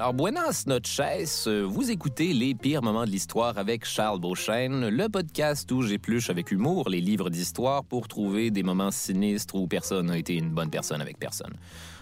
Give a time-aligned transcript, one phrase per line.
[0.00, 5.70] Alors, buenas noches, vous écoutez Les pires moments de l'histoire avec Charles Beauchesne, le podcast
[5.72, 10.16] où j'épluche avec humour les livres d'histoire pour trouver des moments sinistres où personne n'a
[10.16, 11.52] été une bonne personne avec personne.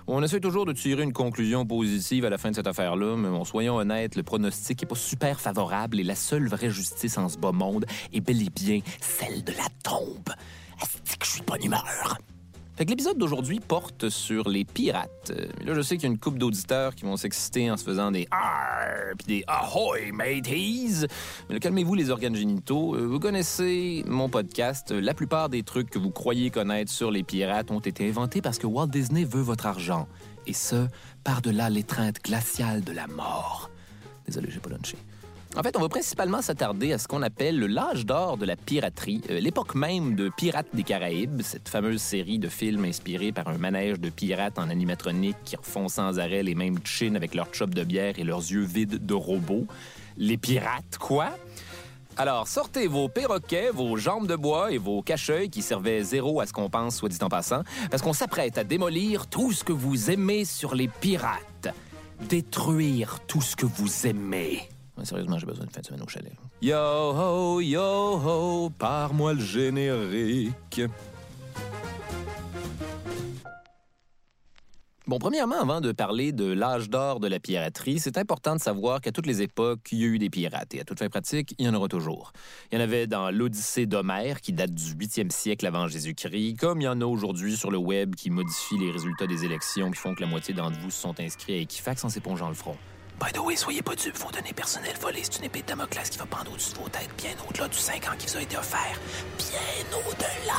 [0.07, 3.31] On essaie toujours de tirer une conclusion positive à la fin de cette affaire-là, mais
[3.31, 7.29] bon, soyons honnêtes, le pronostic n'est pas super favorable et la seule vraie justice en
[7.29, 10.33] ce bas monde est bel et bien celle de la tombe.
[10.81, 11.79] Est-ce que je suis de bonne?
[12.87, 15.33] L'épisode d'aujourd'hui porte sur les pirates.
[15.37, 17.83] Euh, Là, je sais qu'il y a une couple d'auditeurs qui vont s'exciter en se
[17.85, 21.07] faisant des Arr puis des Ahoy, mateys!
[21.51, 22.95] Mais calmez-vous, les organes génitaux.
[22.95, 24.93] Euh, Vous connaissez mon podcast.
[24.93, 28.59] La plupart des trucs que vous croyez connaître sur les pirates ont été inventés parce
[28.59, 30.07] que Walt Disney veut votre argent.
[30.47, 30.87] Et ce,
[31.25, 33.71] par-delà l'étreinte glaciale de la mort.
[34.25, 34.97] Désolé, j'ai pas lunché.
[35.59, 38.55] En fait, on va principalement s'attarder à ce qu'on appelle le l'âge d'or de la
[38.55, 43.49] piraterie, euh, l'époque même de Pirates des Caraïbes, cette fameuse série de films inspirés par
[43.49, 47.53] un manège de pirates en animatronique qui refont sans arrêt les mêmes chines avec leur
[47.53, 49.67] chop de bière et leurs yeux vides de robots.
[50.17, 51.31] Les pirates, quoi?
[52.17, 56.47] Alors, sortez vos perroquets, vos jambes de bois et vos cache-œils qui servaient zéro à
[56.47, 59.73] ce qu'on pense, soit dit en passant, parce qu'on s'apprête à démolir tout ce que
[59.73, 61.75] vous aimez sur les pirates.
[62.29, 64.69] Détruire tout ce que vous aimez.
[65.05, 66.33] Sérieusement, j'ai besoin de fin de semaine au chalet.
[66.63, 70.83] Yo ho, yo ho, par-moi le générique.
[75.09, 79.01] Bon, premièrement, avant de parler de l'âge d'or de la piraterie, c'est important de savoir
[79.01, 80.75] qu'à toutes les époques, il y a eu des pirates.
[80.75, 82.35] Et à toute fin pratique, il y en aura toujours.
[82.71, 86.83] Il y en avait dans l'Odyssée d'Homère, qui date du 8e siècle avant Jésus-Christ, comme
[86.83, 89.99] il y en a aujourd'hui sur le web qui modifient les résultats des élections, qui
[89.99, 92.77] font que la moitié d'entre vous se sont inscrits à Equifax en s'épongeant le front.
[93.21, 96.09] By the way, soyez pas dupes, vos données personnelles volées, c'est une épée de Damoclès
[96.09, 98.43] qui va pendre au-dessus de vos têtes, bien au-delà du 5 ans qui vous a
[98.43, 99.01] été offert.
[99.39, 100.55] Bien au-delà!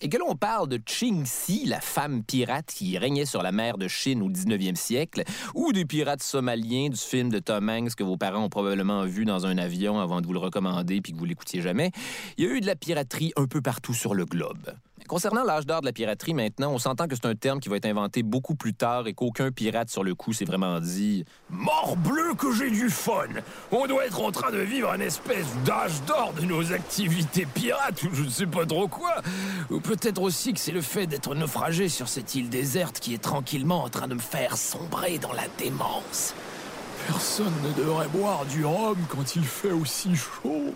[0.00, 3.86] Et que l'on parle de Ching-Si, la femme pirate qui régnait sur la mer de
[3.86, 8.16] Chine au 19e siècle, ou des pirates somaliens du film de Tom Hanks que vos
[8.16, 11.26] parents ont probablement vu dans un avion avant de vous le recommander puis que vous
[11.26, 11.92] l'écoutiez jamais,
[12.38, 14.72] il y a eu de la piraterie un peu partout sur le globe.
[15.08, 17.76] Concernant l'âge d'or de la piraterie maintenant, on s'entend que c'est un terme qui va
[17.76, 22.34] être inventé beaucoup plus tard et qu'aucun pirate sur le coup s'est vraiment dit Morbleu
[22.34, 23.28] que j'ai du fun!
[23.70, 28.02] On doit être en train de vivre un espèce d'âge d'or de nos activités pirates
[28.04, 29.16] ou je ne sais pas trop quoi.
[29.70, 33.22] Ou peut-être aussi que c'est le fait d'être naufragé sur cette île déserte qui est
[33.22, 36.34] tranquillement en train de me faire sombrer dans la démence.
[37.06, 40.74] Personne ne devrait boire du rhum quand il fait aussi chaud.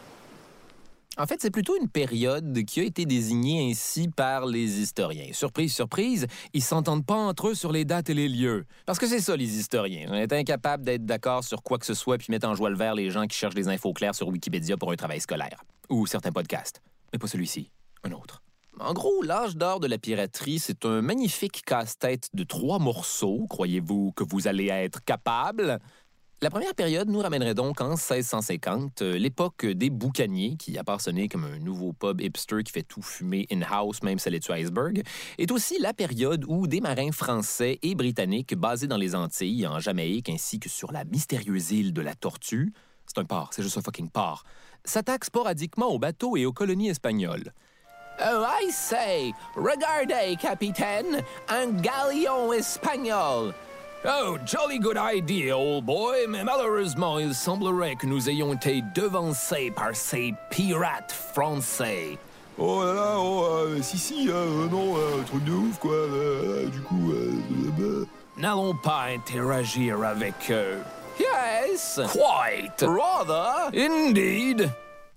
[1.19, 5.32] En fait, c'est plutôt une période qui a été désignée ainsi par les historiens.
[5.32, 8.66] Surprise, surprise, ils s'entendent pas entre eux sur les dates et les lieux.
[8.84, 10.09] Parce que c'est ça, les historiens.
[10.10, 12.77] On est incapable d'être d'accord sur quoi que ce soit puis mettre en joie le
[12.77, 15.65] vert les gens qui cherchent des infos claires sur Wikipédia pour un travail scolaire.
[15.88, 16.82] Ou certains podcasts.
[17.15, 17.71] Mais pas celui-ci,
[18.04, 18.43] un autre.
[18.78, 23.47] En gros, l'âge d'or de la piraterie, c'est un magnifique casse-tête de trois morceaux.
[23.48, 25.78] Croyez-vous que vous allez être capable?
[26.42, 31.00] La première période nous ramènerait donc en 1650, euh, l'époque des boucaniers, qui, à part
[31.30, 34.53] comme un nouveau pub hipster qui fait tout fumer in-house, même si elle est sur
[34.53, 35.03] iceberg,
[35.38, 39.80] est aussi la période où des marins français et britanniques basés dans les Antilles, en
[39.80, 42.71] Jamaïque, ainsi que sur la mystérieuse île de la Tortue,
[43.06, 44.44] c'est un port, c'est juste un fucking port,
[44.84, 47.50] s'attaquent sporadiquement aux bateaux et aux colonies espagnoles.
[48.21, 53.54] Oh, I say, regardez, capitaine, un galion espagnol.
[54.08, 59.72] Oh, jolly good idea, old boy, mais malheureusement, il semblerait que nous ayons été devancés
[59.74, 62.16] par ces pirates français.
[62.56, 65.91] Oh là là, oh, euh, si, si, euh, non, euh, truc de ouf, quoi.
[65.92, 67.32] euh, du coup, euh,
[67.80, 68.06] euh,
[68.38, 70.78] N'allons pas interagir avec eux.
[71.18, 71.98] Yes!
[72.12, 72.82] Quite.
[72.86, 73.70] Rather!
[73.76, 74.70] Indeed!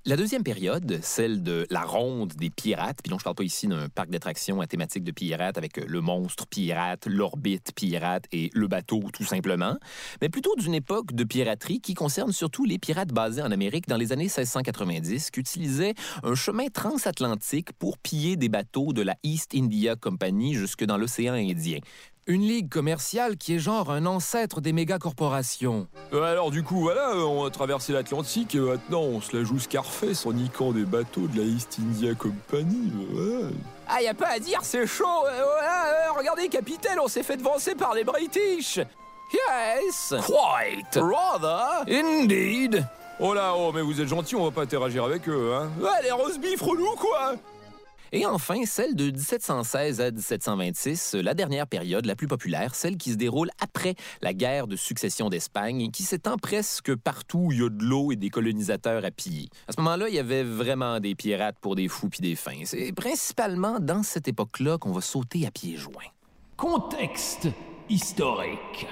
[0.05, 3.67] La deuxième période, celle de la ronde des pirates, puis non, je parle pas ici
[3.67, 8.49] d'un parc d'attractions à thématique de pirates avec euh, le monstre pirate, l'orbite pirate et
[8.53, 9.77] le bateau tout simplement,
[10.21, 13.97] mais plutôt d'une époque de piraterie qui concerne surtout les pirates basés en Amérique dans
[13.97, 19.51] les années 1690 qui utilisaient un chemin transatlantique pour piller des bateaux de la East
[19.53, 21.79] India Company jusque dans l'océan Indien.
[22.27, 25.87] Une ligue commerciale qui est genre un ancêtre des méga-corporations.
[26.13, 29.43] Euh, alors du coup, voilà, euh, on a traversé l'Atlantique et maintenant on se la
[29.43, 32.91] joue Scarface en niquant des bateaux de la East India Company.
[33.15, 33.53] euh, ouais.
[33.87, 35.05] Ah, y a pas à dire, c'est chaud.
[35.25, 38.77] Euh, euh, regardez, capitaine, on s'est fait devancer par les British.
[38.77, 40.13] Yes.
[40.25, 40.95] Quite.
[41.01, 41.83] Rather.
[41.91, 42.85] Indeed.
[43.19, 45.69] Oh là, oh, mais vous êtes gentil, on va pas interagir avec eux, hein.
[45.81, 47.33] Ouais, les roast beef relous, quoi
[48.11, 53.11] Et enfin, celle de 1716 à 1726, la dernière période la plus populaire, celle qui
[53.11, 57.59] se déroule après la guerre de succession d'Espagne et qui s'étend presque partout où il
[57.59, 59.49] y a de l'eau et des colonisateurs à piller.
[59.67, 62.63] À ce moment-là, il y avait vraiment des pirates pour des fous puis des fins.
[62.65, 66.11] C'est principalement dans cette époque-là qu'on va sauter à pieds joints.
[66.57, 67.47] Contexte
[67.89, 68.87] historique.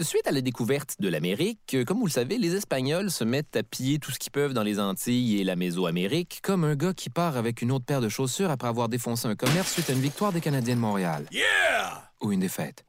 [0.00, 3.54] Suite à la découverte de l'Amérique, euh, comme vous le savez, les Espagnols se mettent
[3.54, 6.92] à piller tout ce qu'ils peuvent dans les Antilles et la Mésoamérique, comme un gars
[6.92, 9.92] qui part avec une autre paire de chaussures après avoir défoncé un commerce suite à
[9.92, 11.26] une victoire des Canadiens de Montréal.
[11.30, 12.84] Yeah Ou une défaite.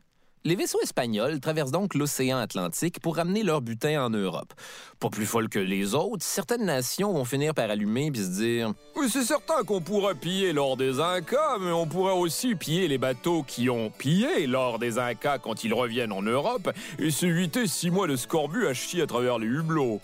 [0.47, 4.53] Les vaisseaux espagnols traversent donc l'océan Atlantique pour ramener leur butin en Europe.
[4.99, 8.73] Pas plus folle que les autres, certaines nations vont finir par allumer puis se dire
[9.09, 13.41] c'est certain qu'on pourrait piller lors des Incas, mais on pourrait aussi piller les bateaux
[13.41, 16.69] qui ont pillé lors des Incas quand ils reviennent en Europe
[16.99, 19.99] et s'éviter six mois de scorbut à chier à travers les hublots.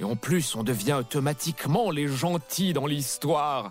[0.00, 3.70] Et en plus, on devient automatiquement les gentils dans l'histoire.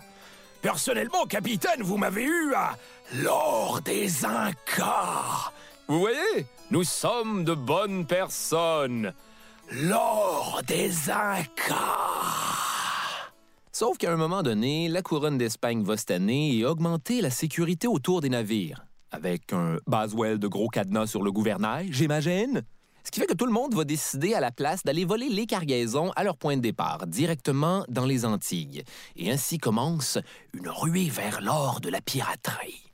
[0.62, 2.78] Personnellement, capitaine, vous m'avez eu à
[3.22, 5.52] lors des Incas.
[5.90, 9.14] Vous voyez, nous sommes de bonnes personnes.
[9.72, 11.72] Lors des Incas.
[13.72, 18.20] Sauf qu'à un moment donné, la couronne d'Espagne va année et augmenter la sécurité autour
[18.20, 18.84] des navires.
[19.12, 22.64] Avec un Baswell de gros cadenas sur le gouvernail, j'imagine.
[23.02, 25.46] Ce qui fait que tout le monde va décider à la place d'aller voler les
[25.46, 28.84] cargaisons à leur point de départ, directement dans les Antilles.
[29.16, 30.18] Et ainsi commence
[30.52, 32.87] une ruée vers l'or de la piraterie.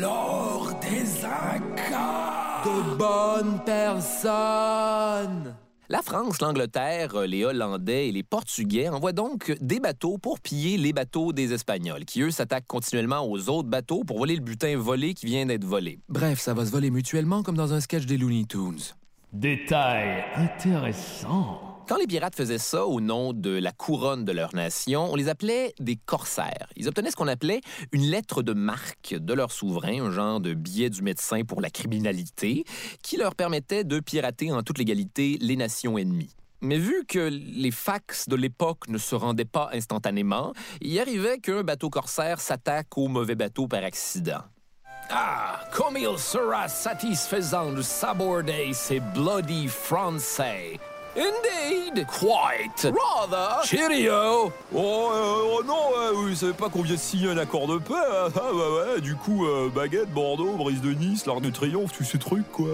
[0.00, 2.62] Lors des Incas.
[2.64, 5.54] De bonnes personnes.
[5.90, 10.92] La France, l'Angleterre, les Hollandais et les Portugais envoient donc des bateaux pour piller les
[10.92, 15.14] bateaux des Espagnols, qui eux s'attaquent continuellement aux autres bateaux pour voler le butin volé
[15.14, 16.00] qui vient d'être volé.
[16.10, 18.80] Bref, ça va se voler mutuellement comme dans un sketch des Looney Tunes.
[19.32, 21.67] Détail intéressant.
[21.88, 25.30] Quand les pirates faisaient ça au nom de la couronne de leur nation, on les
[25.30, 26.68] appelait des corsaires.
[26.76, 27.62] Ils obtenaient ce qu'on appelait
[27.92, 31.70] une lettre de marque de leur souverain, un genre de billet du médecin pour la
[31.70, 32.64] criminalité,
[33.02, 36.36] qui leur permettait de pirater en toute légalité les nations ennemies.
[36.60, 40.52] Mais vu que les fax de l'époque ne se rendaient pas instantanément,
[40.82, 44.42] il arrivait qu'un bateau corsaire s'attaque au mauvais bateau par accident.
[45.08, 50.78] Ah, comme il sera satisfaisant de saborder ces bloody Français.
[51.18, 52.06] Indeed!
[52.06, 52.86] Quite.
[52.94, 53.64] Rather!
[53.64, 54.52] Cheerio!
[54.72, 57.94] Oh, euh, oh non, vous savez pas qu'on vient de signer un accord de paix?
[57.94, 58.28] hein?
[58.36, 62.04] Ah bah ouais, du coup, euh, baguette, Bordeaux, brise de Nice, l'Arc de Triomphe, tous
[62.04, 62.68] ces trucs, quoi.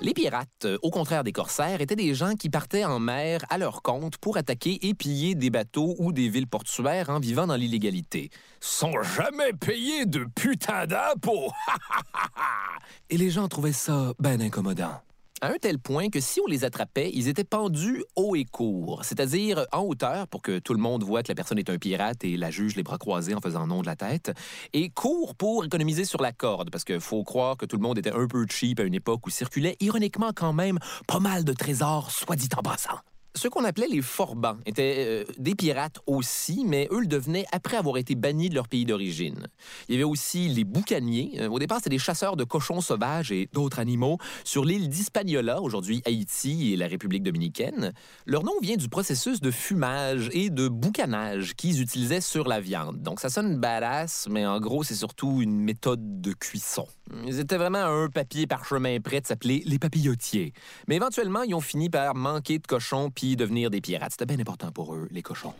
[0.00, 3.82] Les pirates, au contraire des corsaires, étaient des gens qui partaient en mer à leur
[3.82, 8.30] compte pour attaquer et piller des bateaux ou des villes portuaires en vivant dans l'illégalité.
[8.60, 11.50] Sans jamais payer de putain d'impôts!
[13.10, 15.00] Et les gens trouvaient ça ben incommodant.
[15.44, 19.04] À un tel point que si on les attrapait, ils étaient pendus haut et court,
[19.04, 22.24] c'est-à-dire en hauteur pour que tout le monde voit que la personne est un pirate
[22.24, 24.32] et la juge les bras croisés en faisant nom de la tête,
[24.72, 27.98] et court pour économiser sur la corde, parce qu'il faut croire que tout le monde
[27.98, 31.52] était un peu cheap à une époque où circulait ironiquement quand même pas mal de
[31.52, 33.00] trésors, soit dit en passant.
[33.36, 37.76] Ceux qu'on appelait les forbans étaient euh, des pirates aussi, mais eux le devenaient après
[37.76, 39.48] avoir été bannis de leur pays d'origine.
[39.88, 41.32] Il y avait aussi les boucaniers.
[41.40, 45.60] Euh, au départ, c'était des chasseurs de cochons sauvages et d'autres animaux sur l'île d'Hispaniola,
[45.62, 47.92] aujourd'hui Haïti et la République dominicaine.
[48.24, 53.02] Leur nom vient du processus de fumage et de boucanage qu'ils utilisaient sur la viande.
[53.02, 56.86] Donc ça sonne badass, mais en gros, c'est surtout une méthode de cuisson.
[57.26, 60.52] Ils étaient vraiment un papier parchemin prêt de s'appeler les papillotiers.
[60.86, 64.12] Mais éventuellement, ils ont fini par manquer de cochons devenir des pirates.
[64.12, 65.54] C'était bien important pour eux, les cochons.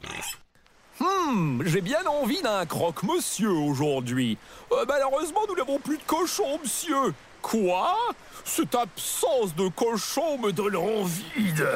[1.01, 4.39] Hmm, j'ai bien envie d'un croque-monsieur aujourd'hui.
[4.73, 7.13] Euh, malheureusement, nous n'avons plus de cochons, monsieur.
[7.43, 7.97] Quoi?
[8.45, 11.69] Cette absence de cochons me donne envie de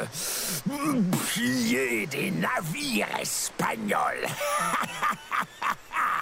[1.33, 4.25] piller des navires espagnols.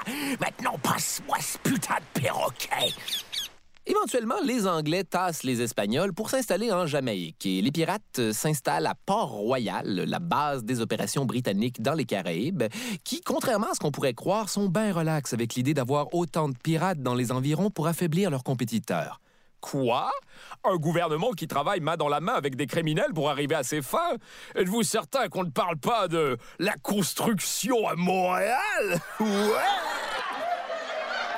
[0.39, 2.93] Maintenant, passe-moi ce putain de perroquet.
[3.89, 8.95] Éventuellement, les Anglais tassent les Espagnols pour s'installer en Jamaïque et les pirates s'installent à
[9.05, 12.63] Port-Royal, la base des opérations britanniques dans les Caraïbes,
[13.05, 16.57] qui, contrairement à ce qu'on pourrait croire, sont bien relax avec l'idée d'avoir autant de
[16.61, 19.21] pirates dans les environs pour affaiblir leurs compétiteurs.
[19.61, 20.11] Quoi?
[20.65, 23.81] Un gouvernement qui travaille main dans la main avec des criminels pour arriver à ses
[23.81, 24.15] fins?
[24.55, 28.99] Êtes-vous certain qu'on ne parle pas de la construction à Montréal?
[29.21, 29.86] Ouais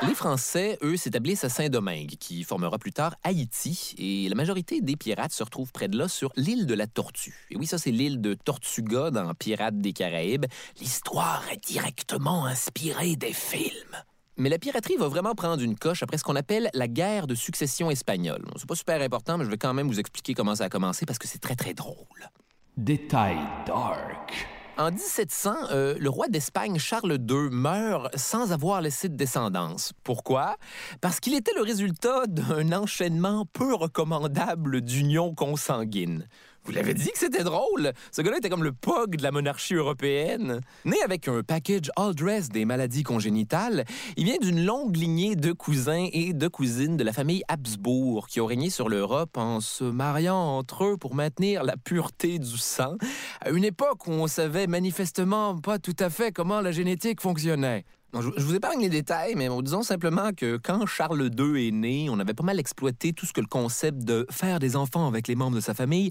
[0.08, 4.96] Les Français, eux, s'établissent à Saint-Domingue, qui formera plus tard Haïti, et la majorité des
[4.96, 7.48] pirates se retrouvent près de là sur l'île de la Tortue.
[7.52, 10.46] Et oui, ça, c'est l'île de Tortuga dans Pirates des Caraïbes.
[10.80, 13.98] L'histoire est directement inspirée des films.
[14.38, 17.36] Mais la piraterie va vraiment prendre une coche après ce qu'on appelle la guerre de
[17.36, 18.46] succession espagnole.
[18.56, 21.06] C'est pas super important, mais je vais quand même vous expliquer comment ça a commencé
[21.06, 22.30] parce que c'est très très drôle.
[22.78, 23.38] Détail
[23.68, 24.48] dark.
[24.80, 29.92] En 1700, euh, le roi d'Espagne Charles II meurt sans avoir laissé de descendance.
[30.06, 30.56] Pourquoi?
[31.02, 36.30] Parce qu'il était le résultat d'un enchaînement peu recommandable d'unions consanguines.
[36.70, 37.94] Vous l'avez dit que c'était drôle.
[38.12, 40.62] Ce gars-là était comme le POG de la monarchie européenne.
[40.86, 43.86] Né avec un package all dress des maladies congénitales,
[44.18, 48.40] il vient d'une longue lignée de cousins et de cousines de la famille Habsbourg qui
[48.40, 52.98] ont régné sur l'Europe en se mariant entre eux pour maintenir la pureté du sang,
[53.42, 57.84] à une époque où on savait manifestement pas tout à fait comment la génétique fonctionnait.
[58.14, 62.08] Je vous épargne les détails, mais bon, disons simplement que quand Charles II est né,
[62.10, 65.28] on avait pas mal exploité tout ce que le concept de faire des enfants avec
[65.28, 66.10] les membres de sa famille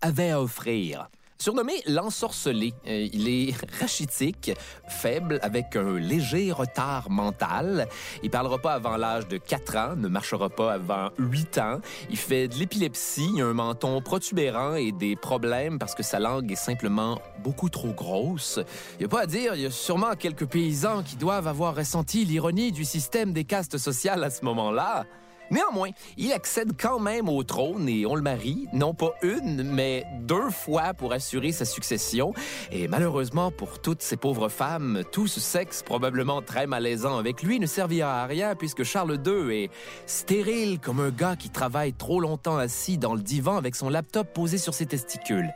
[0.00, 1.08] avait à offrir.
[1.40, 4.52] Surnommé l'ensorcelé, euh, il est rachitique,
[4.86, 7.88] faible, avec un léger retard mental.
[8.22, 11.80] Il parlera pas avant l'âge de 4 ans, ne marchera pas avant 8 ans.
[12.10, 16.56] Il fait de l'épilepsie, un menton protubérant et des problèmes parce que sa langue est
[16.56, 18.60] simplement beaucoup trop grosse.
[18.96, 21.74] Il n'y a pas à dire, il y a sûrement quelques paysans qui doivent avoir
[21.74, 25.06] ressenti l'ironie du système des castes sociales à ce moment-là.
[25.50, 30.06] Néanmoins, il accède quand même au trône et on le marie, non pas une, mais
[30.20, 32.32] deux fois pour assurer sa succession.
[32.70, 37.58] Et malheureusement pour toutes ces pauvres femmes, tout ce sexe probablement très malaisant avec lui
[37.58, 39.70] ne servira à rien puisque Charles II est
[40.06, 44.32] stérile comme un gars qui travaille trop longtemps assis dans le divan avec son laptop
[44.32, 45.52] posé sur ses testicules.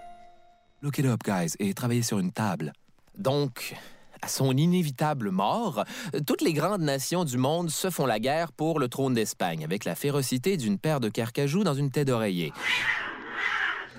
[0.83, 2.73] Look it up, guys, et travaillez sur une table.
[3.17, 3.75] Donc,
[4.25, 5.85] à son inévitable mort,
[6.27, 9.85] toutes les grandes nations du monde se font la guerre pour le trône d'Espagne, avec
[9.85, 12.51] la férocité d'une paire de carcajou dans une tête d'oreiller.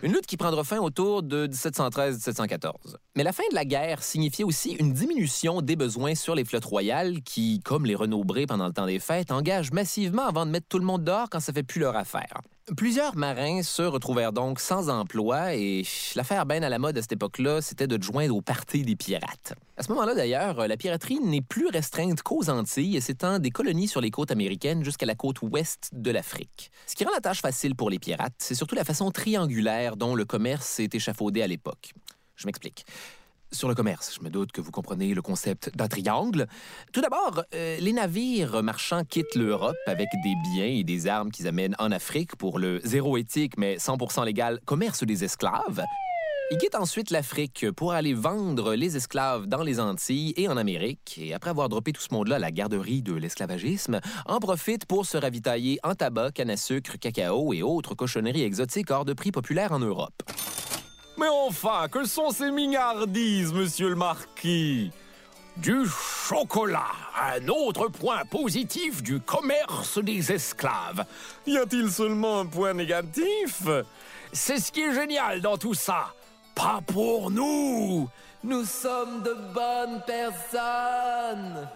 [0.02, 2.96] Une lutte qui prendra fin autour de 1713-1714.
[3.18, 6.66] Mais la fin de la guerre signifiait aussi une diminution des besoins sur les flottes
[6.66, 10.68] royales qui, comme les Renaud-Bré pendant le temps des fêtes, engagent massivement avant de mettre
[10.68, 12.42] tout le monde dehors quand ça fait plus leur affaire.
[12.76, 15.84] Plusieurs marins se retrouvèrent donc sans emploi et
[16.16, 19.54] l'affaire bien à la mode à cette époque-là, c'était de joindre au parti des pirates.
[19.78, 23.88] À ce moment-là, d'ailleurs, la piraterie n'est plus restreinte qu'aux Antilles et s'étend des colonies
[23.88, 26.70] sur les côtes américaines jusqu'à la côte ouest de l'Afrique.
[26.86, 30.16] Ce qui rend la tâche facile pour les pirates, c'est surtout la façon triangulaire dont
[30.16, 31.94] le commerce s'est échafaudé à l'époque.
[32.36, 32.86] Je m'explique.
[33.52, 36.48] Sur le commerce, je me doute que vous comprenez le concept d'un triangle.
[36.92, 41.48] Tout d'abord, euh, les navires marchands quittent l'Europe avec des biens et des armes qu'ils
[41.48, 45.84] amènent en Afrique pour le zéro éthique mais 100% légal commerce des esclaves.
[46.52, 51.18] Ils quittent ensuite l'Afrique pour aller vendre les esclaves dans les Antilles et en Amérique.
[51.20, 55.08] Et après avoir droppé tout ce monde-là à la garderie de l'esclavagisme, en profitent pour
[55.08, 59.32] se ravitailler en tabac, canne à sucre, cacao et autres cochonneries exotiques hors de prix
[59.32, 60.22] populaires en Europe.
[61.18, 64.92] Mais enfin, que sont ces mignardises, monsieur le marquis?
[65.58, 71.06] Du chocolat, un autre point positif du commerce des esclaves.
[71.48, 73.64] Y a-t-il seulement un point négatif?
[74.34, 76.14] C'est ce qui est génial dans tout ça.
[76.54, 78.10] Pas pour nous
[78.44, 81.70] Nous sommes de bonnes personnes.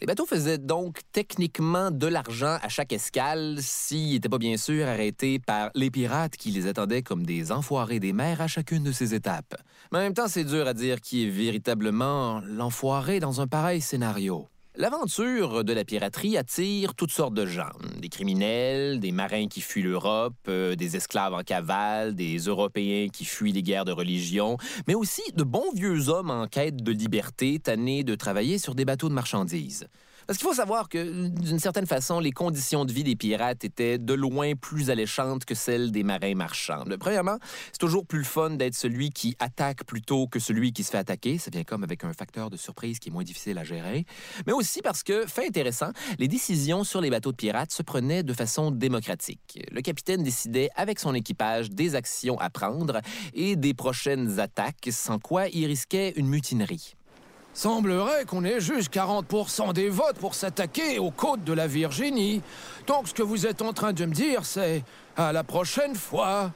[0.00, 4.86] Les bateaux faisaient donc techniquement de l'argent à chaque escale s'ils n'étaient pas bien sûr
[4.86, 8.92] arrêtés par les pirates qui les attendaient comme des enfoirés des mers à chacune de
[8.92, 9.56] ces étapes.
[9.90, 13.80] Mais en même temps, c'est dur à dire qui est véritablement l'enfoiré dans un pareil
[13.80, 14.46] scénario.
[14.80, 17.72] L'aventure de la piraterie attire toutes sortes de gens.
[18.00, 23.24] Des criminels, des marins qui fuient l'Europe, euh, des esclaves en cavale, des Européens qui
[23.24, 24.56] fuient les guerres de religion,
[24.86, 28.84] mais aussi de bons vieux hommes en quête de liberté, tannés de travailler sur des
[28.84, 29.88] bateaux de marchandises.
[30.28, 33.96] Parce qu'il faut savoir que, d'une certaine façon, les conditions de vie des pirates étaient
[33.96, 36.84] de loin plus alléchantes que celles des marins marchands.
[37.00, 37.38] Premièrement,
[37.72, 41.38] c'est toujours plus fun d'être celui qui attaque plutôt que celui qui se fait attaquer.
[41.38, 44.04] Ça vient comme avec un facteur de surprise qui est moins difficile à gérer.
[44.46, 48.22] Mais aussi parce que, fait intéressant, les décisions sur les bateaux de pirates se prenaient
[48.22, 49.66] de façon démocratique.
[49.72, 53.00] Le capitaine décidait avec son équipage des actions à prendre
[53.32, 56.97] et des prochaines attaques, sans quoi il risquait une mutinerie.
[57.58, 62.40] Semblerait qu'on ait juste 40% des votes pour s'attaquer aux côtes de la Virginie.
[62.86, 64.84] Donc ce que vous êtes en train de me dire, c'est
[65.16, 66.52] à la prochaine fois.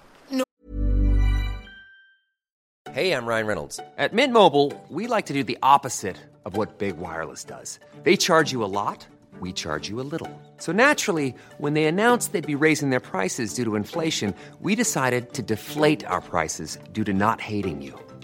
[2.95, 3.81] Hey, I'm Ryan Reynolds.
[3.99, 7.81] At Mint Mobile, we like to do the opposite of what Big Wireless does.
[8.05, 9.05] They charge you a lot,
[9.41, 10.31] we charge you a little.
[10.59, 15.33] So naturally, when they announced they'd be raising their prices due to inflation, we decided
[15.33, 17.99] to deflate our prices due to not hating you.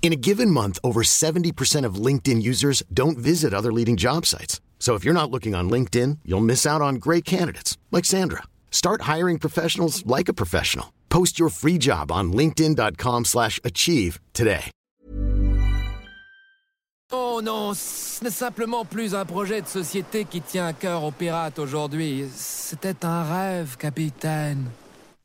[0.00, 4.62] In a given month, over 70% of LinkedIn users don't visit other leading job sites.
[4.78, 8.44] So if you're not looking on LinkedIn, you'll miss out on great candidates like Sandra.
[8.70, 10.94] Start hiring professionals like a professional.
[11.10, 14.70] Post your free job on linkedin.com/achieve today.
[17.10, 21.10] Oh non, ce n'est simplement plus un projet de société qui tient à cœur aux
[21.10, 22.28] pirates aujourd'hui.
[22.34, 24.66] C'était un rêve, capitaine.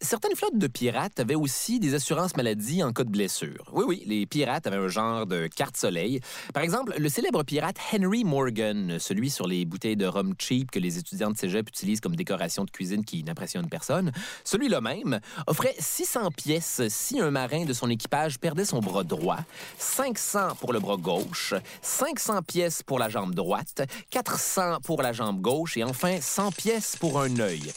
[0.04, 3.72] Certaines flottes de pirates avaient aussi des assurances maladie en cas de blessure.
[3.72, 6.20] Oui, oui, les pirates avaient un genre de carte soleil.
[6.54, 10.80] Par exemple, le célèbre pirate Henry Morgan, celui sur les bouteilles de rhum cheap que
[10.80, 14.12] les étudiants de cégep utilisent comme décoration de cuisine qui n'impressionne personne,
[14.44, 19.40] celui-là même offrait 600 pièces si un marin de son équipage perdait son bras droit,
[19.78, 25.40] 500 pour le bras gauche, 500 pièces pour la jambe droite, 400 pour la jambe
[25.40, 27.72] gauche et enfin 100 pièces pour un œil.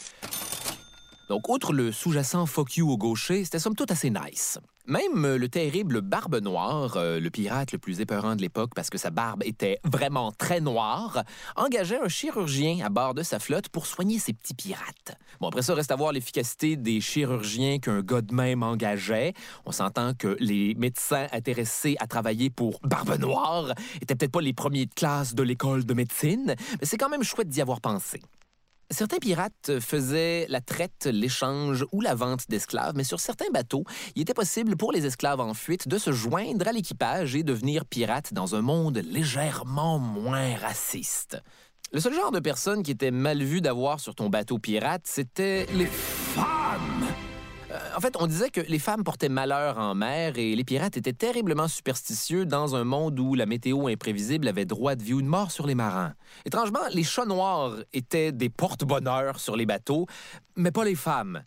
[1.28, 4.58] Donc, outre le sous-jacent fuck au gaucher, c'était somme toute assez nice.
[4.86, 8.88] Même euh, le terrible Barbe Noire, euh, le pirate le plus épeurant de l'époque parce
[8.88, 11.24] que sa barbe était vraiment très noire,
[11.56, 15.16] engageait un chirurgien à bord de sa flotte pour soigner ses petits pirates.
[15.40, 19.32] Bon, après ça, reste à voir l'efficacité des chirurgiens qu'un gars même engageait.
[19.64, 24.52] On s'entend que les médecins intéressés à travailler pour Barbe Noire étaient peut-être pas les
[24.52, 28.22] premiers de classe de l'école de médecine, mais c'est quand même chouette d'y avoir pensé.
[28.90, 34.22] Certains pirates faisaient la traite, l'échange ou la vente d'esclaves, mais sur certains bateaux, il
[34.22, 38.32] était possible pour les esclaves en fuite de se joindre à l'équipage et devenir pirates
[38.32, 41.36] dans un monde légèrement moins raciste.
[41.92, 45.66] Le seul genre de personne qui était mal vu d'avoir sur ton bateau pirate, c'était
[45.72, 47.06] les femmes.
[47.76, 50.96] Euh, en fait, on disait que les femmes portaient malheur en mer et les pirates
[50.96, 55.22] étaient terriblement superstitieux dans un monde où la météo imprévisible avait droit de vie ou
[55.22, 56.14] de mort sur les marins.
[56.44, 60.06] Étrangement, les chats noirs étaient des porte-bonheur sur les bateaux,
[60.56, 61.42] mais pas les femmes.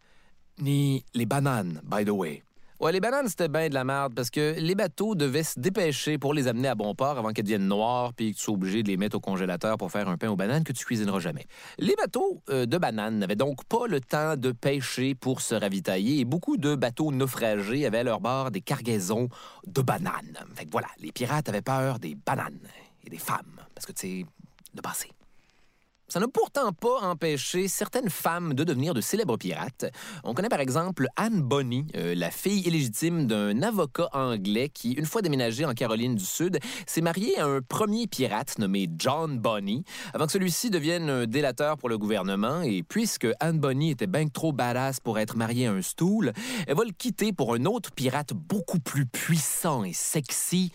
[0.59, 2.43] Ni les bananes, by the way.
[2.79, 6.17] Ouais, les bananes, c'était bien de la merde parce que les bateaux devaient se dépêcher
[6.17, 8.83] pour les amener à bon port avant qu'elles deviennent noires puis que tu sois obligé
[8.83, 11.45] de les mettre au congélateur pour faire un pain aux bananes que tu cuisineras jamais.
[11.77, 16.21] Les bateaux euh, de bananes n'avaient donc pas le temps de pêcher pour se ravitailler
[16.21, 19.27] et beaucoup de bateaux naufragés avaient à leur bord des cargaisons
[19.67, 20.39] de bananes.
[20.55, 22.61] Fait que voilà, les pirates avaient peur des bananes
[23.05, 24.25] et des femmes parce que, tu sais,
[24.73, 25.09] le passé.
[26.09, 29.85] Ça n'a pourtant pas empêché certaines femmes de devenir de célèbres pirates.
[30.23, 35.05] On connaît par exemple Anne Bonny, euh, la fille illégitime d'un avocat anglais qui, une
[35.05, 39.83] fois déménagé en Caroline du Sud, s'est mariée à un premier pirate nommé John Bonny,
[40.15, 42.63] avant que celui-ci devienne un délateur pour le gouvernement.
[42.63, 46.33] Et puisque Anne Bonny était bien trop badass pour être mariée à un stool,
[46.65, 50.71] elle va le quitter pour un autre pirate beaucoup plus puissant et sexy,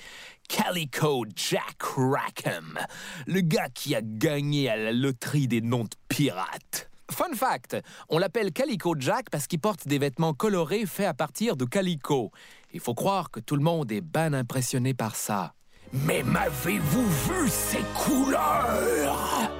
[0.48, 2.78] Calico Jack Rackham,
[3.26, 6.90] le gars qui a gagné à la loterie des noms de pirates.
[7.10, 7.76] Fun fact,
[8.08, 12.30] on l'appelle Calico Jack parce qu'il porte des vêtements colorés faits à partir de calico.
[12.72, 15.54] Il faut croire que tout le monde est bien impressionné par ça.
[15.92, 19.53] Mais m'avez-vous vu ces couleurs?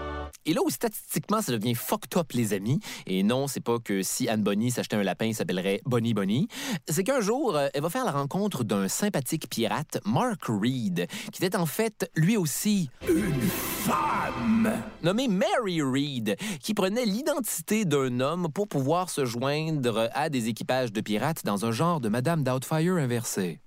[0.47, 4.03] Et là où statistiquement ça devient fucked up, les amis, et non, c'est pas que
[4.03, 6.49] si Anne Bonny s'achetait un lapin, il s'appellerait Bonnie Bonnie,
[6.89, 11.45] c'est qu'un jour, euh, elle va faire la rencontre d'un sympathique pirate, Mark Reed, qui
[11.45, 18.49] était en fait, lui aussi, une femme, nommée Mary Reed, qui prenait l'identité d'un homme
[18.53, 22.95] pour pouvoir se joindre à des équipages de pirates dans un genre de Madame Doubtfire
[22.95, 23.61] inversée.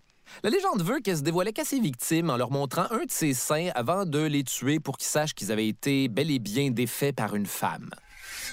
[0.43, 3.33] La légende veut qu'elle se dévoilait qu'à ses victimes en leur montrant un de ses
[3.33, 7.15] seins avant de les tuer pour qu'ils sachent qu'ils avaient été bel et bien défaits
[7.15, 7.89] par une femme.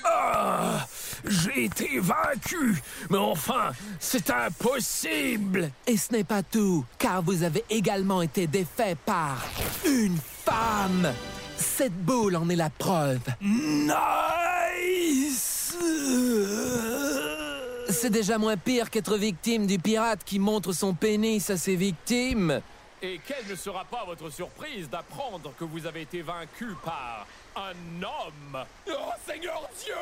[0.04, 0.86] Ah,
[1.26, 5.70] j'ai été vaincu, mais enfin, c'est impossible.
[5.86, 9.44] Et ce n'est pas tout, car vous avez également été défait par
[9.86, 11.12] une femme.
[11.56, 13.20] Cette boule en est la preuve.
[13.40, 14.53] Nice.
[17.88, 22.60] C'est déjà moins pire qu'être victime du pirate qui montre son pénis à ses victimes.
[23.02, 28.02] Et quelle ne sera pas votre surprise d'apprendre que vous avez été vaincu par un
[28.02, 28.64] homme?
[28.88, 29.94] Oh Seigneur Dieu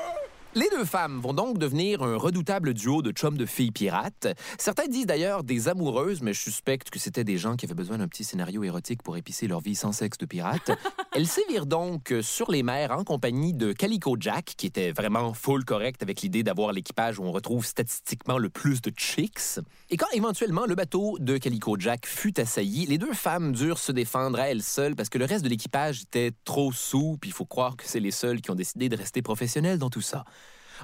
[0.54, 4.26] Les deux femmes vont donc devenir un redoutable duo de chums de filles pirates.
[4.58, 7.96] Certains disent d'ailleurs des amoureuses, mais je suspecte que c'était des gens qui avaient besoin
[7.96, 10.70] d'un petit scénario érotique pour épicer leur vie sans sexe de pirate.
[11.14, 15.64] Elles sévirent donc sur les mers en compagnie de Calico Jack, qui était vraiment full
[15.64, 19.58] correct avec l'idée d'avoir l'équipage où on retrouve statistiquement le plus de chicks.
[19.88, 23.92] Et quand éventuellement le bateau de Calico Jack fut assailli, les deux femmes durent se
[23.92, 27.34] défendre à elles seules parce que le reste de l'équipage était trop sous, puis il
[27.34, 30.24] faut croire que c'est les seuls qui ont décidé de rester professionnels dans tout ça.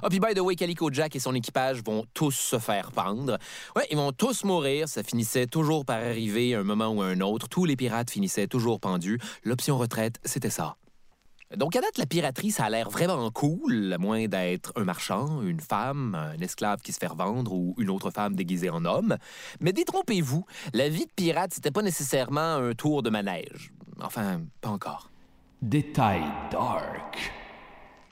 [0.01, 3.37] Ah, puis by the way, Calico Jack et son équipage vont tous se faire pendre.
[3.75, 4.87] Ouais, ils vont tous mourir.
[4.87, 7.47] Ça finissait toujours par arriver un moment ou un autre.
[7.47, 9.19] Tous les pirates finissaient toujours pendus.
[9.43, 10.75] L'option retraite, c'était ça.
[11.57, 15.41] Donc, à date, la piraterie, ça a l'air vraiment cool, à moins d'être un marchand,
[15.41, 19.17] une femme, un esclave qui se fait revendre ou une autre femme déguisée en homme.
[19.59, 23.73] Mais détrompez-vous, la vie de pirate, c'était pas nécessairement un tour de manège.
[23.99, 25.09] Enfin, pas encore.
[25.61, 27.33] Détail dark.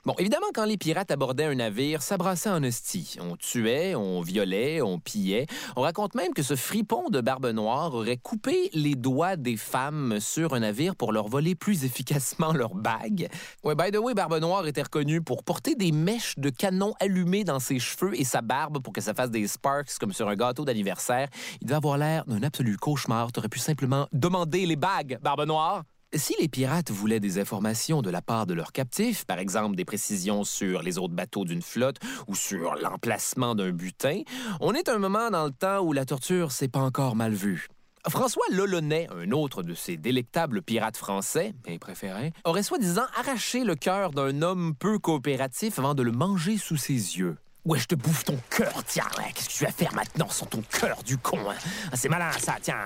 [0.08, 3.18] Bon, évidemment, quand les pirates abordaient un navire, ça brassait en hostie.
[3.20, 5.44] On tuait, on violait, on pillait.
[5.76, 10.18] On raconte même que ce fripon de barbe noire aurait coupé les doigts des femmes
[10.18, 13.28] sur un navire pour leur voler plus efficacement leurs bagues.
[13.64, 17.44] Ouais, by the way, Barbe Noire était reconnu pour porter des mèches de canon allumées
[17.44, 20.36] dans ses cheveux et sa barbe pour que ça fasse des sparks comme sur un
[20.36, 21.28] gâteau d'anniversaire.
[21.60, 23.30] Il devait avoir l'air d'un absolu cauchemar.
[23.30, 25.82] T'aurais pu simplement demander les bagues, Barbe Noire.
[26.14, 29.84] Si les pirates voulaient des informations de la part de leurs captifs, par exemple des
[29.84, 34.22] précisions sur les autres bateaux d'une flotte ou sur l'emplacement d'un butin,
[34.60, 37.34] on est à un moment dans le temps où la torture s'est pas encore mal
[37.34, 37.68] vue.
[38.08, 43.74] François Lolonais, un autre de ces délectables pirates français, mes préférés, aurait soi-disant arraché le
[43.74, 47.36] cœur d'un homme peu coopératif avant de le manger sous ses yeux.
[47.68, 49.04] Ouais, je te bouffe ton cœur, tiens.
[49.34, 51.54] Qu'est-ce que tu vas faire maintenant sans ton cœur du con hein?
[51.92, 52.78] Ah, C'est malin, ça, tiens.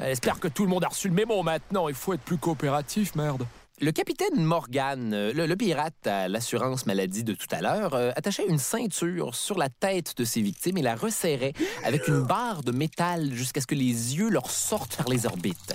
[0.00, 1.86] Euh, J'espère que tout le monde a reçu le mémo maintenant.
[1.90, 3.46] Il faut être plus coopératif, merde.
[3.82, 8.46] Le capitaine Morgan, euh, le, pirate à l'assurance maladie de tout à l'heure, euh, attachait
[8.48, 11.52] une ceinture sur la tête de ses victimes et la resserrait
[11.84, 15.74] avec une barre de métal jusqu'à ce que les yeux leur sortent par les orbites.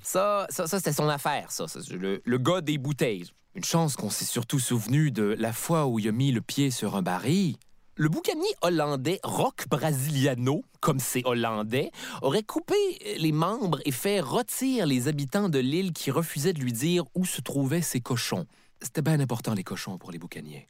[0.00, 1.66] Ça, ça, c'était son affaire, ça.
[1.90, 3.32] le, le gars des bouteilles.
[3.56, 6.72] Une chance qu'on s'est surtout souvenu de la fois où il a mis le pied
[6.72, 7.56] sur un baril.
[7.94, 12.74] Le boucanier hollandais Rock Brasiliano, comme c'est hollandais, aurait coupé
[13.16, 17.24] les membres et fait rôtir les habitants de l'île qui refusaient de lui dire où
[17.24, 18.46] se trouvaient ses cochons.
[18.82, 20.66] C'était bien important, les cochons, pour les boucaniers.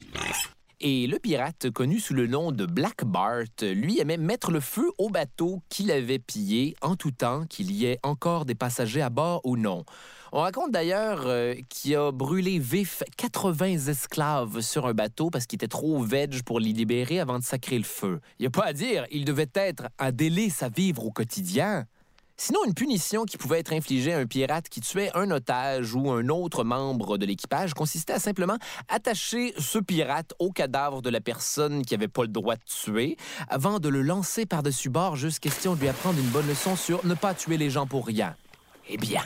[0.87, 4.93] Et le pirate, connu sous le nom de Black Bart, lui aimait mettre le feu
[4.99, 9.09] au bateau qu'il avait pillé en tout temps, qu'il y ait encore des passagers à
[9.09, 9.87] bord ou non.
[10.31, 15.57] On raconte d'ailleurs euh, qu'il a brûlé vif 80 esclaves sur un bateau parce qu'il
[15.57, 18.21] était trop veg pour les libérer avant de sacrer le feu.
[18.39, 21.87] Il n'y a pas à dire, il devait être un délice à vivre au quotidien.
[22.37, 26.11] Sinon, une punition qui pouvait être infligée à un pirate qui tuait un otage ou
[26.11, 31.21] un autre membre de l'équipage consistait à simplement attacher ce pirate au cadavre de la
[31.21, 33.17] personne qui n'avait pas le droit de tuer
[33.49, 37.07] avant de le lancer par-dessus bord, juste question de lui apprendre une bonne leçon sur
[37.07, 38.35] ne pas tuer les gens pour rien.
[38.89, 39.23] Eh bien,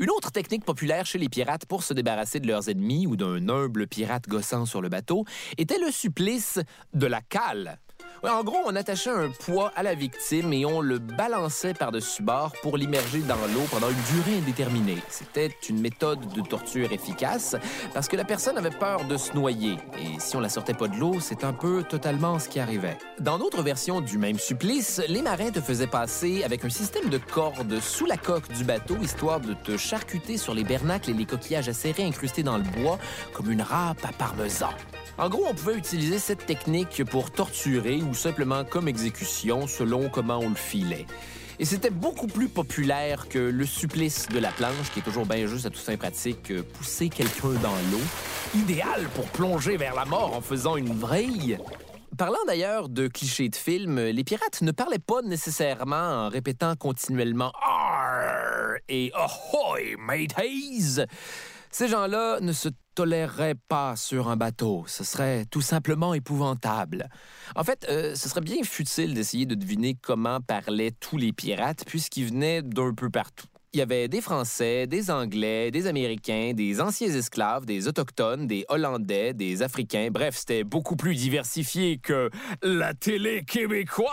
[0.00, 3.48] une autre technique populaire chez les pirates pour se débarrasser de leurs ennemis ou d'un
[3.48, 5.24] humble pirate gossant sur le bateau
[5.56, 6.58] était le supplice
[6.94, 7.78] de la cale.
[8.22, 12.52] En gros, on attachait un poids à la victime et on le balançait par-dessus bord
[12.62, 14.98] pour l'immerger dans l'eau pendant une durée indéterminée.
[15.08, 17.56] C'était une méthode de torture efficace
[17.94, 19.78] parce que la personne avait peur de se noyer.
[19.98, 22.98] Et si on la sortait pas de l'eau, c'est un peu totalement ce qui arrivait.
[23.20, 27.18] Dans d'autres versions du même supplice, les marins te faisaient passer avec un système de
[27.18, 31.24] cordes sous la coque du bateau, histoire de te charcuter sur les bernacles et les
[31.24, 32.98] coquillages acérés incrustés dans le bois
[33.32, 34.68] comme une râpe à parmesan.
[35.18, 40.38] En gros, on pouvait utiliser cette technique pour torturer ou simplement comme exécution selon comment
[40.38, 41.06] on le filait.
[41.58, 45.46] Et c'était beaucoup plus populaire que le supplice de la planche, qui est toujours bien
[45.46, 48.00] juste à tout fin pratique, euh, pousser quelqu'un dans l'eau.
[48.54, 51.58] Idéal pour plonger vers la mort en faisant une vrille.
[52.16, 57.52] Parlant d'ailleurs de clichés de films, les pirates ne parlaient pas nécessairement en répétant continuellement
[57.62, 61.04] Arr et Ahoy, mateys!
[61.70, 64.84] Ces gens-là ne se toléreraient pas sur un bateau.
[64.86, 67.08] Ce serait tout simplement épouvantable.
[67.56, 71.84] En fait, euh, ce serait bien futile d'essayer de deviner comment parlaient tous les pirates,
[71.86, 73.46] puisqu'ils venaient d'un peu partout.
[73.72, 78.64] Il y avait des Français, des Anglais, des Américains, des anciens esclaves, des Autochtones, des
[78.68, 80.08] Hollandais, des Africains.
[80.10, 82.30] Bref, c'était beaucoup plus diversifié que
[82.62, 84.10] la télé québécoise.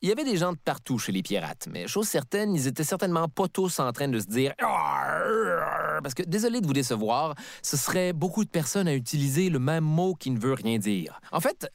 [0.00, 2.84] Il y avait des gens de partout chez les pirates, mais chose certaine, ils étaient
[2.84, 4.54] certainement pas tous en train de se dire
[6.02, 9.84] Parce que désolé de vous décevoir, ce serait beaucoup de personnes à utiliser le même
[9.84, 11.20] mot qui ne veut rien dire.
[11.32, 11.70] En fait,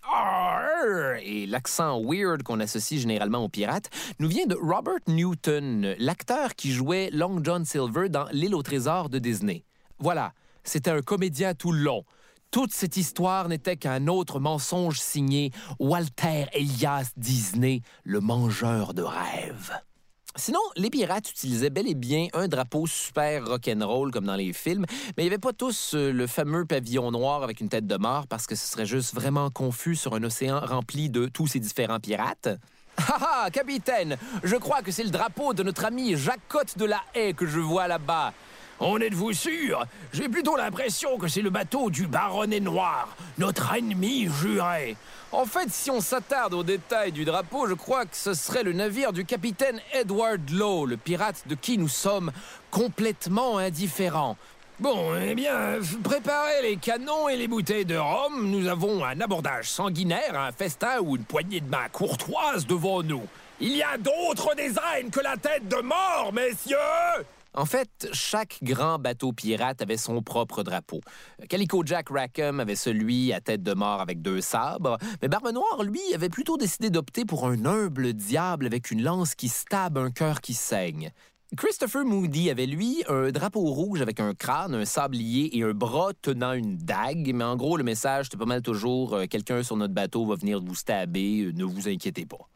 [1.23, 6.71] et l'accent weird qu'on associe généralement aux pirates nous vient de Robert Newton, l'acteur qui
[6.71, 9.63] jouait Long John Silver dans L'île au trésor de Disney.
[9.99, 12.03] Voilà, c'était un comédien tout long.
[12.49, 19.71] Toute cette histoire n'était qu'un autre mensonge signé Walter Elias Disney, le mangeur de rêves.
[20.35, 24.85] Sinon, les pirates utilisaient bel et bien un drapeau super rock'n'roll comme dans les films,
[25.17, 27.97] mais il n'y avait pas tous euh, le fameux pavillon noir avec une tête de
[27.97, 31.59] mort parce que ce serait juste vraiment confus sur un océan rempli de tous ces
[31.59, 32.49] différents pirates.
[32.97, 36.85] Ah ah, capitaine, je crois que c'est le drapeau de notre ami Jacques Cotte de
[36.85, 38.33] la Haye que je vois là-bas.
[38.81, 39.85] En êtes-vous sûr?
[40.11, 44.97] J'ai plutôt l'impression que c'est le bateau du baronnet noir, notre ennemi juré.
[45.31, 48.73] En fait, si on s'attarde aux détails du drapeau, je crois que ce serait le
[48.73, 52.31] navire du capitaine Edward Lowe, le pirate de qui nous sommes
[52.71, 54.35] complètement indifférents.
[54.79, 58.49] Bon, eh bien, préparez les canons et les bouteilles de rhum.
[58.49, 63.27] Nous avons un abordage sanguinaire, un festin ou une poignée de main courtoise devant nous.
[63.59, 66.77] Il y a d'autres designs que la tête de mort, messieurs
[67.53, 71.01] en fait, chaque grand bateau pirate avait son propre drapeau.
[71.49, 75.83] Calico Jack Rackham avait celui à tête de mort avec deux sabres, mais Barbe Noire,
[75.83, 80.11] lui, avait plutôt décidé d'opter pour un humble diable avec une lance qui stab un
[80.11, 81.11] cœur qui saigne.
[81.57, 86.13] Christopher Moody avait, lui, un drapeau rouge avec un crâne, un sablier et un bras
[86.21, 87.33] tenant une dague.
[87.35, 90.35] Mais en gros, le message, c'était pas mal toujours euh, quelqu'un sur notre bateau va
[90.35, 92.47] venir vous stabber, euh, ne vous inquiétez pas.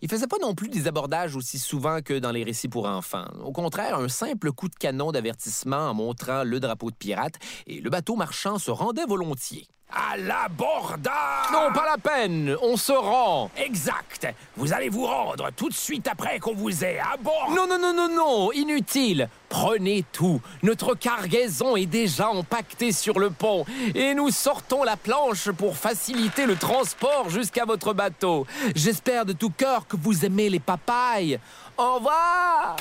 [0.00, 3.26] Il faisait pas non plus des abordages aussi souvent que dans les récits pour enfants.
[3.44, 7.34] Au contraire, un simple coup de canon d'avertissement en montrant le drapeau de pirate
[7.66, 9.66] et le bateau marchand se rendait volontiers.
[9.94, 11.52] À l'abordage.
[11.52, 13.50] Non, pas la peine, on se rend.
[13.56, 14.26] Exact.
[14.56, 17.78] Vous allez vous rendre tout de suite après qu'on vous ait à bord Non, non,
[17.78, 19.28] non, non, non, inutile.
[19.50, 23.66] Prenez tout, notre cargaison est déjà empaquetée sur le pont.
[23.94, 28.46] Et nous sortons la planche pour faciliter le transport jusqu'à votre bateau.
[28.74, 31.38] J'espère de tout cœur que vous aimez les papayes.
[31.76, 32.76] Au revoir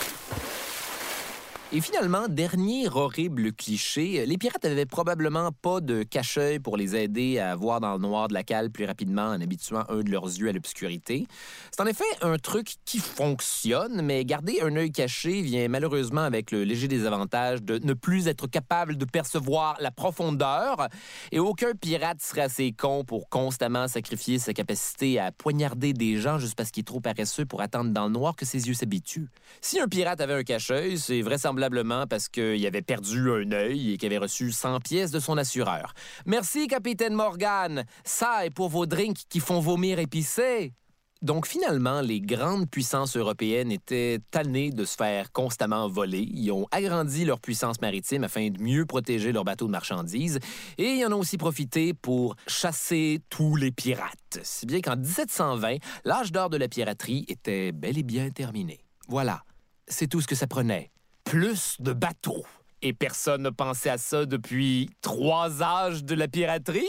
[1.74, 7.40] et finalement, dernier horrible cliché, les pirates avaient probablement pas de cache-œil pour les aider
[7.40, 10.26] à voir dans le noir de la cale plus rapidement en habituant un de leurs
[10.26, 11.28] yeux à l'obscurité.
[11.72, 16.52] C'est en effet un truc qui fonctionne, mais garder un œil caché vient malheureusement avec
[16.52, 20.90] le léger désavantage de ne plus être capable de percevoir la profondeur,
[21.32, 26.38] et aucun pirate serait assez con pour constamment sacrifier sa capacité à poignarder des gens
[26.38, 29.30] juste parce qu'il est trop paresseux pour attendre dans le noir que ses yeux s'habituent.
[29.62, 31.61] Si un pirate avait un cache-œil, c'est vraisemblablement
[32.10, 35.94] parce qu'il avait perdu un œil et qu'il avait reçu 100 pièces de son assureur.
[36.26, 37.86] Merci, capitaine Morgan.
[38.04, 40.74] Ça est pour vos drinks qui font vomir épicé.
[41.22, 46.28] Donc finalement, les grandes puissances européennes étaient tannées de se faire constamment voler.
[46.34, 50.40] Ils ont agrandi leur puissance maritime afin de mieux protéger leurs bateaux de marchandises
[50.80, 54.40] et ils en ont aussi profité pour chasser tous les pirates.
[54.42, 58.80] Si bien qu'en 1720, l'âge d'or de la piraterie était bel et bien terminé.
[59.08, 59.44] Voilà,
[59.88, 60.90] c'est tout ce que ça prenait
[61.32, 62.44] plus de bateaux.
[62.82, 66.82] Et personne n'a pensé à ça depuis trois âges de la piraterie?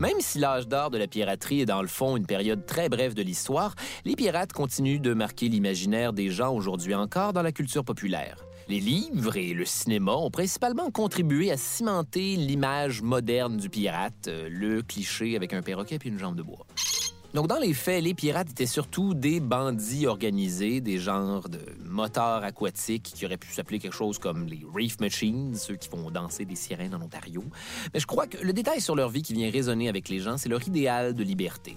[0.00, 3.12] Même si l'âge d'or de la piraterie est dans le fond une période très brève
[3.12, 3.74] de l'histoire,
[4.06, 8.42] les pirates continuent de marquer l'imaginaire des gens aujourd'hui encore dans la culture populaire.
[8.68, 14.48] Les livres et le cinéma ont principalement contribué à cimenter l'image moderne du pirate, euh,
[14.50, 16.66] le cliché avec un perroquet et une jambe de bois.
[17.34, 22.42] Donc, dans les faits, les pirates étaient surtout des bandits organisés, des genres de moteurs
[22.42, 26.46] aquatiques qui auraient pu s'appeler quelque chose comme les Reef Machines, ceux qui font danser
[26.46, 27.44] des sirènes en Ontario.
[27.92, 30.38] Mais je crois que le détail sur leur vie qui vient résonner avec les gens,
[30.38, 31.76] c'est leur idéal de liberté.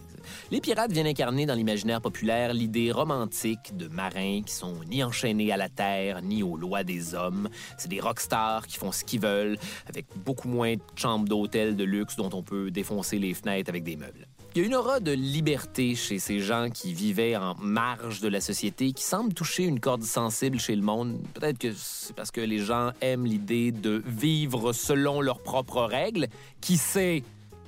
[0.51, 5.51] Les pirates viennent incarner dans l'imaginaire populaire l'idée romantique de marins qui sont ni enchaînés
[5.51, 7.49] à la terre, ni aux lois des hommes.
[7.77, 9.57] C'est des rockstars qui font ce qu'ils veulent,
[9.88, 13.84] avec beaucoup moins de chambres d'hôtel de luxe dont on peut défoncer les fenêtres avec
[13.84, 14.27] des meubles.
[14.53, 18.27] Il y a une aura de liberté chez ces gens qui vivaient en marge de
[18.27, 21.21] la société, qui semble toucher une corde sensible chez le monde.
[21.34, 26.27] Peut-être que c'est parce que les gens aiment l'idée de vivre selon leurs propres règles.
[26.60, 27.23] Qui sait?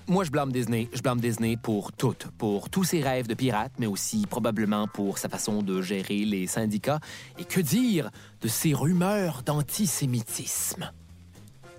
[0.07, 0.89] Moi, je blâme Disney.
[0.93, 2.17] Je blâme Disney pour tout.
[2.37, 6.45] Pour tous ses rêves de pirate, mais aussi probablement pour sa façon de gérer les
[6.45, 6.99] syndicats.
[7.37, 8.11] Et que dire
[8.41, 10.91] de ses rumeurs d'antisémitisme?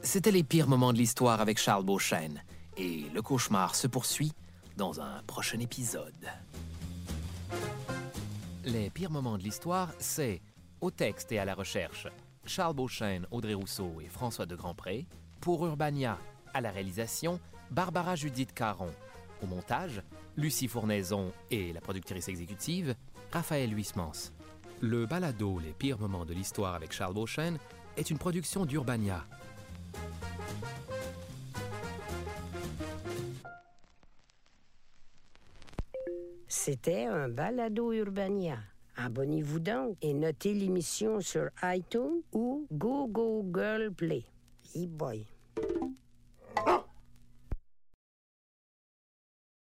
[0.00, 2.42] C'était les pires moments de l'histoire avec Charles Beauchesne.
[2.78, 4.32] Et le cauchemar se poursuit
[4.78, 6.14] dans un prochain épisode.
[8.64, 10.40] Les pires moments de l'histoire, c'est
[10.80, 12.08] au texte et à la recherche
[12.46, 15.06] Charles Beauchesne, Audrey Rousseau et François de Grandpré.
[15.42, 16.18] Pour Urbania,
[16.54, 17.38] à la réalisation,
[17.74, 18.92] Barbara Judith Caron.
[19.42, 20.00] Au montage,
[20.36, 22.94] Lucie Fournaison et la productrice exécutive,
[23.32, 24.30] Raphaël Huismans.
[24.80, 27.58] Le balado Les pires moments de l'histoire avec Charles Beauchesne
[27.96, 29.26] est une production d'Urbania.
[36.46, 38.58] C'était un balado Urbania.
[38.96, 44.24] Abonnez-vous donc et notez l'émission sur iTunes ou Google Play.
[44.76, 45.26] E boy.